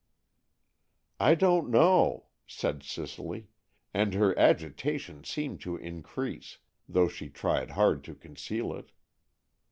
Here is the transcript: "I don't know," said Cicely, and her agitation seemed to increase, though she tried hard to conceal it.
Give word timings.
"I 1.19 1.35
don't 1.35 1.69
know," 1.69 2.25
said 2.47 2.81
Cicely, 2.81 3.49
and 3.93 4.15
her 4.15 4.35
agitation 4.35 5.23
seemed 5.23 5.61
to 5.61 5.77
increase, 5.77 6.57
though 6.89 7.07
she 7.07 7.29
tried 7.29 7.69
hard 7.77 8.03
to 8.05 8.15
conceal 8.15 8.73
it. 8.73 8.93